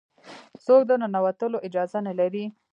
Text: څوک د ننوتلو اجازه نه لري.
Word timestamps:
څوک 0.65 0.81
د 0.89 0.91
ننوتلو 1.01 1.57
اجازه 1.67 1.99
نه 2.07 2.13
لري. 2.19 2.45